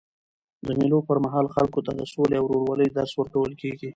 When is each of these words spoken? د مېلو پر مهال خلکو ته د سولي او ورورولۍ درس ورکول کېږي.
د 0.65 0.67
مېلو 0.79 0.99
پر 1.07 1.17
مهال 1.25 1.45
خلکو 1.55 1.79
ته 1.85 1.91
د 1.99 2.01
سولي 2.11 2.35
او 2.39 2.45
ورورولۍ 2.49 2.87
درس 2.97 3.11
ورکول 3.15 3.51
کېږي. 3.61 3.89